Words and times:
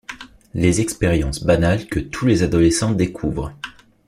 Les 0.55 0.81
expériences 0.81 1.43
banales 1.43 1.85
que 1.85 1.99
tous 1.99 2.25
les 2.25 2.41
adolescents 2.41 2.89
découvrent. 2.93 3.53